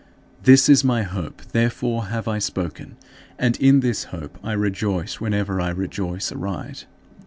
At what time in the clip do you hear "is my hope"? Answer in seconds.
0.67-1.43